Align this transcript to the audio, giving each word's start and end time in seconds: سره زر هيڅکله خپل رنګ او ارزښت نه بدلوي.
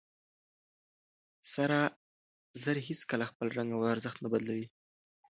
سره 1.53 1.79
زر 2.63 2.77
هيڅکله 2.87 3.25
خپل 3.31 3.47
رنګ 3.57 3.69
او 3.75 3.81
ارزښت 3.93 4.17
نه 4.23 4.29
بدلوي. 4.33 4.67